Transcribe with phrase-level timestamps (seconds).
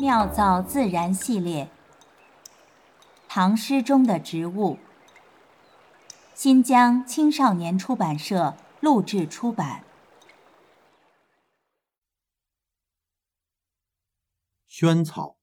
[0.00, 1.70] 妙造自然系列，
[3.28, 4.78] 唐诗中的植物。
[6.34, 9.84] 新疆青少年出版社录制出版。
[14.66, 15.36] 萱草，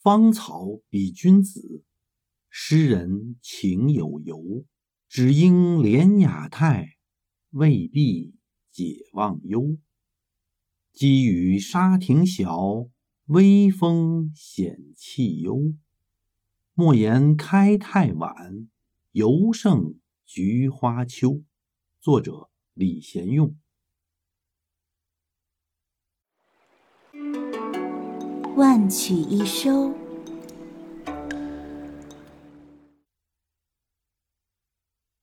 [0.00, 1.82] 芳草比君子，
[2.48, 4.64] 诗人情有由。
[5.08, 6.96] 只应怜雅态，
[7.50, 8.36] 未必
[8.70, 9.76] 解忘忧。
[10.92, 12.86] 积雨沙亭小，
[13.32, 15.72] 微风显气幽。
[16.74, 18.68] 莫言开太晚，
[19.12, 19.94] 犹胜
[20.26, 21.42] 菊花秋。
[21.98, 23.56] 作者：李贤用。
[28.54, 29.94] 万曲一收。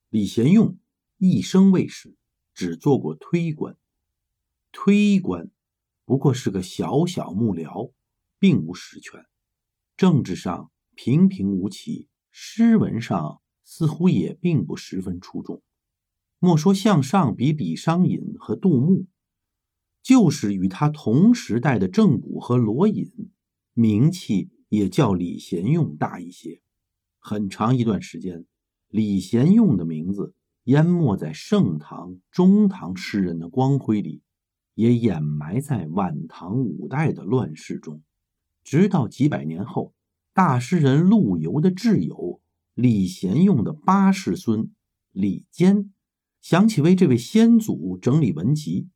[0.08, 0.76] 李贤用
[1.18, 2.16] 一生未仕，
[2.52, 3.76] 只做过推官。
[4.72, 5.52] 推官
[6.04, 7.92] 不过是个小小幕僚，
[8.40, 9.24] 并无实权。
[9.96, 15.62] 政治上平平无奇，诗文上似乎也并不十分出众。
[16.40, 19.06] 莫说向上比李商隐和杜牧，
[20.02, 23.30] 就是与他同时代的郑谷和罗隐，
[23.74, 26.62] 名气也较李贤用大一些。
[27.18, 28.46] 很长一段时间。
[28.88, 34.22] 李贤用的名字淹没在盛唐、中唐诗人的光辉里，
[34.74, 38.02] 也掩埋在晚唐五代的乱世中。
[38.64, 39.94] 直到几百年后，
[40.32, 42.40] 大诗人陆游的挚友
[42.74, 44.72] 李贤用的八世孙
[45.10, 45.92] 李坚
[46.40, 48.88] 想起为这位先祖整理文集，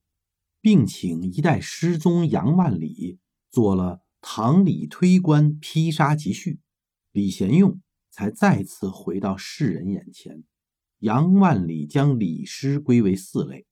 [0.60, 3.18] 并请一代诗宗杨万里
[3.50, 6.54] 做了《唐李推官批杀集序》，
[7.12, 7.80] 李贤用。
[8.16, 10.44] 才再次回到世人眼前。
[11.00, 13.66] 杨万里将李诗归为四类：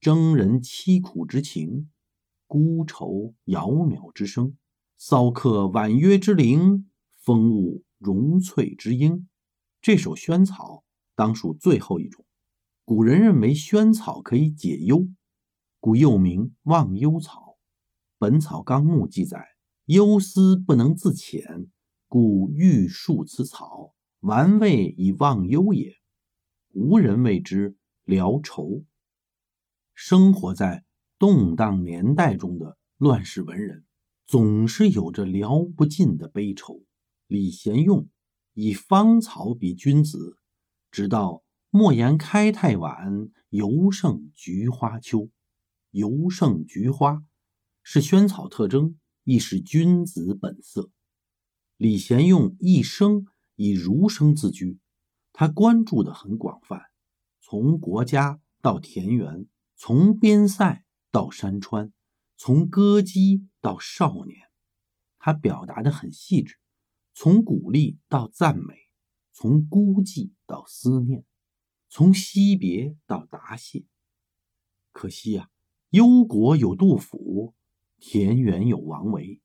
[0.00, 1.90] 征人凄苦之情，
[2.46, 4.56] 孤愁杳渺之声，
[5.02, 9.30] 骚客婉约之灵，风物融翠之英。
[9.80, 10.84] 这首萱草
[11.14, 12.26] 当属最后一种。
[12.84, 15.08] 古人认为萱草可以解忧，
[15.80, 17.40] 故又名忘忧草。
[18.18, 19.42] 《本草纲目》记载：
[19.86, 21.68] 忧思不能自遣。
[22.06, 25.94] 故欲树此草，玩味以忘忧也。
[26.74, 27.74] 无人为之
[28.04, 28.84] 疗愁。
[29.94, 30.84] 生活在
[31.18, 33.86] 动荡年代中的乱世文人，
[34.30, 36.84] 总是有着聊不尽的悲愁。
[37.26, 38.08] 李贤用
[38.52, 40.38] 以芳草比君子，
[40.92, 45.30] 直到莫言开太晚，犹胜菊花秋。
[45.90, 47.24] 犹胜菊花
[47.82, 50.92] 是萱草特征，亦是君子本色。
[51.76, 53.26] 李贤用一生
[53.56, 54.78] 以儒生自居，
[55.32, 56.80] 他关注的很广泛，
[57.40, 61.92] 从国家到田园，从边塞到山川，
[62.36, 64.50] 从歌姬到少年，
[65.18, 66.56] 他表达的很细致，
[67.14, 68.74] 从鼓励到赞美，
[69.32, 71.24] 从孤寂到思念，
[71.88, 73.84] 从惜别到答谢。
[74.92, 75.50] 可惜呀，
[75.90, 77.54] 忧国有杜甫，
[77.98, 79.40] 田园有王维，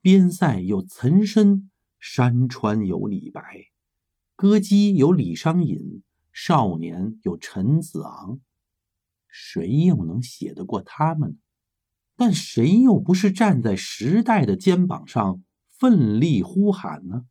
[0.00, 1.70] 边塞有岑参。
[1.98, 3.42] 山川有李白，
[4.36, 8.38] 歌姬有李商隐，少年有陈子昂，
[9.26, 11.36] 谁又能写得过他们呢？
[12.16, 17.26] 但谁又不是站在时代的肩膀上奋力呼喊呢？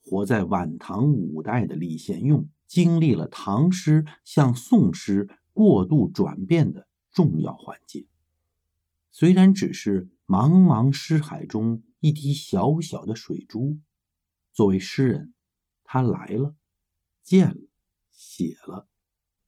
[0.00, 8.06] 活在晚唐五代的李贤用，经历了唐诗向宋诗过度转变的重要环节。
[9.10, 11.82] 虽然只是茫茫诗海中。
[12.02, 13.78] 一滴小小的水珠，
[14.54, 15.34] 作为诗人，
[15.84, 16.54] 他来了，
[17.22, 17.60] 见了，
[18.10, 18.88] 写了。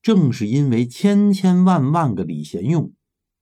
[0.03, 2.93] 正是因为千千万万个李贤用，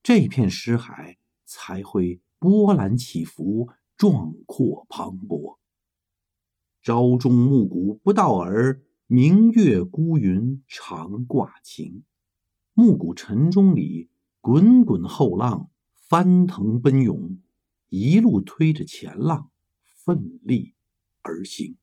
[0.02, 5.58] 这片诗海才会波澜起伏，壮阔磅礴。
[6.82, 12.04] 朝中暮鼓不到耳，明月孤云长挂晴。
[12.72, 14.08] 暮鼓晨钟里，
[14.40, 15.70] 滚滚后浪
[16.08, 17.38] 翻腾奔涌。
[17.90, 19.50] 一路推着前浪，
[19.84, 20.74] 奋力
[21.20, 21.76] 而行。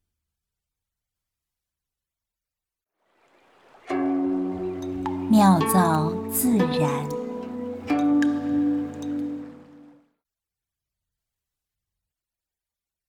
[5.30, 7.26] 妙造自然。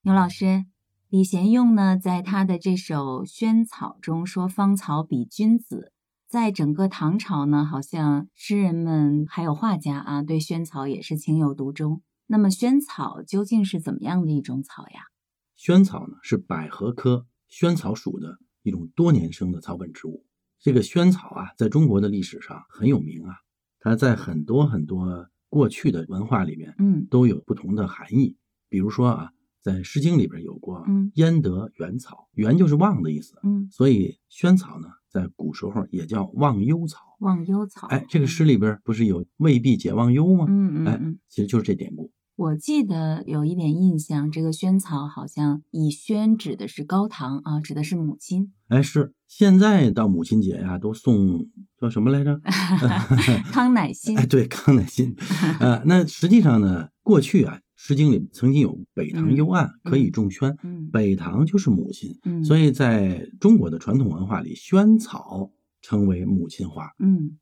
[0.09, 0.65] 牛老师，
[1.11, 5.93] 李贤用呢，在他的这首《萱草》中说：“芳草比君子。”
[6.27, 12.01] 在整个唐朝呢，好像诗人们还有画家啊，对萱草也是情有独钟。
[12.27, 15.01] 那么萱草究竟是怎么样的一种草呀？
[15.55, 20.25] 萱草呢是百合科萱草属的一种多年生的草本植物。
[20.59, 23.35] 这个萱草啊，在中国的历史上很有名啊，
[23.79, 28.39] 它在很多很多过去的文化里面，嗯，都有不同的含义。
[28.71, 37.01] 比如说啊，在《诗经》里边有过嗯“焉得远草”，远就是望的意思，嗯，所以萱草呢，在古时候也叫忘忧草。
[37.21, 37.89] 忘忧草。
[37.89, 40.45] 哎，这个诗里边不是有“未必解忘忧”吗？
[40.45, 42.13] 哎嗯嗯嗯，其实就是这典故。
[42.37, 48.53] 我记得有一点印象，这个萱草好像以萱指的是高堂啊，指的是母亲。
[48.69, 51.49] 哎，是现在到母亲节呀，都送
[51.81, 52.41] 叫什么来着？
[53.51, 55.17] 康乃馨哎，对，康乃馨。
[55.59, 60.55] 呃，那实际上呢，过去啊，《诗经》里曾经有北堂幽暗，可以种萱。
[60.65, 66.91] 嗯北堂就是母亲，嗯，所以以在中国的传统文化里，萱草称为母亲花。
[66.99, 67.39] 嗯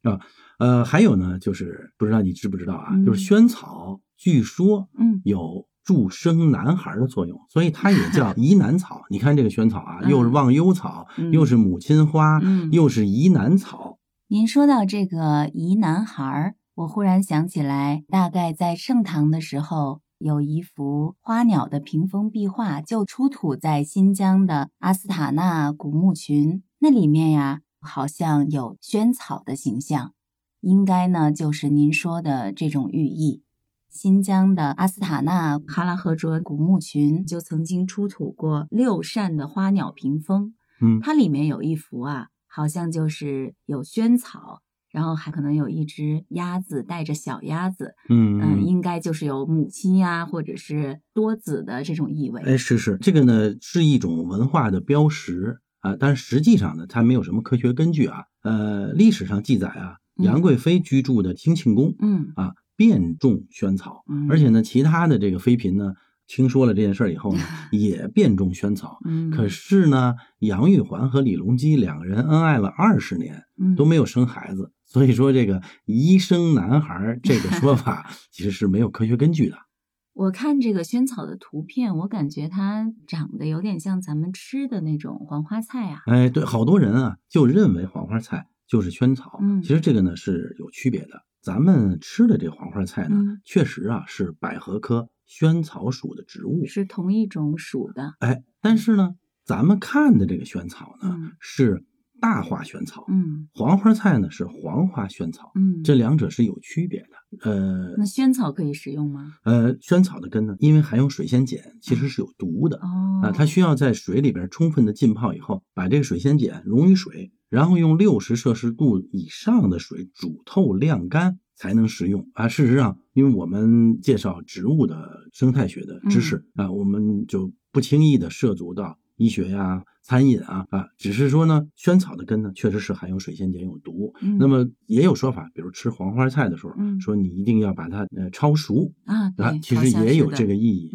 [0.59, 9.01] 呃，还有呢，就是不知道你知不知道啊，嗯就是萱草，据说嗯有助生男孩的作用，所以它也叫 宜男草。
[9.09, 13.99] 你看这个萱草啊，嗯又是忘忧草，嗯又是母亲花，嗯又是宜男草。
[14.29, 26.63] 您说到这个宜男孩儿，我忽然想起来，大概在盛唐的时候，有一幅花鸟的屏风壁画，就出土在新疆的阿斯塔纳古墓群。
[26.79, 30.15] 那里面呀，好像有萱草的形象，
[30.61, 33.43] 应该呢就是您说的这种寓意。
[33.89, 44.61] 新疆的阿斯塔纳哈拉赫卓古墓群就曾经出土过六扇的花鸟屏风，嗯，它里面有一幅啊，好像就是有萱草，
[44.97, 52.41] 然后还可能有一只鸭子带着小鸭子，嗯嗯，应该就是有母亲呀，或者是多子的这种意味。
[52.41, 58.25] 哎，是是，这个呢是一种文化的标识啊，但是实际上呢，它没有什么科学根据啊。
[58.41, 65.93] 呃，历史上记载啊，嗯杨贵妃居住的兴庆宫嗯啊，遍种萱草，嗯而且呢，其他的这个妃嫔呢，
[66.27, 67.41] 听说了这件事儿以后呢，
[67.73, 68.99] 也变种萱草。
[69.05, 79.57] 嗯，可是呢，杨玉环和李隆基两个人恩爱了二十年，嗯都没有生孩子，所以说这个宜生男孩儿这个说法 其实是没有科学根据的。
[80.15, 86.01] 我看这个萱草的图片，我感觉它长得有点像咱们吃的那种黄花菜啊。
[86.07, 91.23] 哎，对，好多人啊就认为黄花菜就是萱草，嗯其实这个呢是有区别的。
[91.47, 98.15] 咱们吃的这黄花菜呢，嗯确实啊是百合科萱草属的植物，是同一种属的。
[98.19, 99.15] 哎，但是呢，
[99.45, 101.85] 咱们看的这个萱草呢、嗯是
[102.21, 107.09] 大花萱草，嗯黄花菜呢是黄花萱草，嗯，这两者是有区别的。
[107.49, 109.35] 呃那萱草可以食用吗？
[109.45, 112.79] 呃，萱草的根呢，因为含有水仙碱，其实是有毒的。
[112.79, 122.49] 哦，啊，它需要在水里边充分的浸泡以后，把这个水仙碱溶于水，然后用六十摄氏度以上的水煮透晾干才能食用啊。
[122.49, 134.13] 事实上，因为我们介绍植物的生态学的知识、啊，我们就不轻易的涉足到医学呀、餐饮啊啊，只是说呢，萱草的根呢确实是含有水仙碱有毒。
[134.21, 140.91] 嗯那么也有说法，比如吃黄花菜的时候，嗯说你一定要把它呃焯熟啊，啊，，其实也有这个意义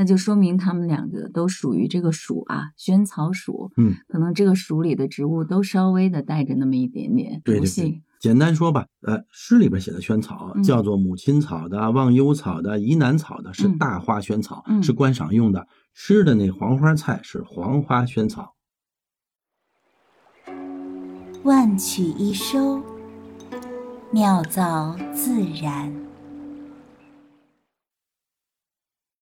[0.00, 3.70] 那就说明它们两个都属于这个属啊，萱草属。
[3.76, 15.68] 嗯，可能这个属里的植物都稍微的带着那么一点点对对毒性对。，简单说吧，呃，诗里边写的萱草嗯叫做母亲草的、忘忧草的、疑难草的，是嗯大花萱草，嗯是观赏用的。
[15.92, 18.54] 吃的那黄花菜是黄花萱草。
[21.42, 22.82] 万曲一收，
[24.10, 26.09] 妙造自然。